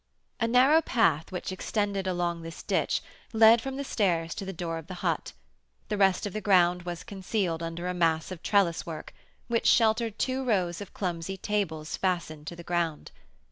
[0.39, 3.03] A narrow path, which extended along this ditch,
[3.33, 5.33] led from the stairs to the door of the hut;
[5.89, 9.13] the rest of the ground was concealed under a mass of trellis work,
[9.47, 13.11] which sheltered two rows of clumsy tables, fastened to the ground.